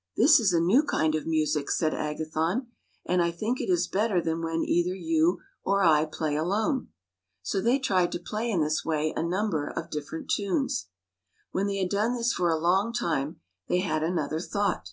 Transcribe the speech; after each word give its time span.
"This 0.18 0.38
is 0.38 0.52
a 0.52 0.60
new 0.60 0.82
kind 0.82 1.14
of 1.14 1.26
music," 1.26 1.70
said 1.70 1.94
Agathon, 1.94 2.66
"and 3.06 3.22
I 3.22 3.30
think 3.30 3.62
it 3.62 3.70
is 3.70 3.88
better 3.88 4.20
than 4.20 4.42
when 4.42 4.62
either 4.62 4.94
you 4.94 5.40
or 5.64 5.82
I 5.82 6.04
play 6.04 6.36
alone." 6.36 6.88
So 7.40 7.62
they 7.62 7.78
tried 7.78 8.12
to 8.12 8.18
play 8.18 8.50
in 8.50 8.60
this 8.60 8.84
way 8.84 9.14
a 9.16 9.22
number 9.22 9.68
of 9.70 9.88
different 9.88 10.28
tunes. 10.30 10.88
When 11.52 11.66
they 11.66 11.78
had 11.78 11.88
done 11.88 12.14
this 12.14 12.34
for 12.34 12.50
a 12.50 12.92
time 12.92 13.40
they 13.68 13.78
had 13.78 14.02
another 14.02 14.38
thought. 14.40 14.90